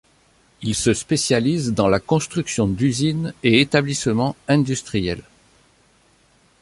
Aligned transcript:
Il 0.63 0.73
se 0.73 0.95
spécialise 0.95 1.75
dans 1.75 1.87
la 1.87 1.99
construction 1.99 2.67
d'usines 2.67 3.35
et 3.43 3.61
établissements 3.61 4.35
industriels. 4.47 5.21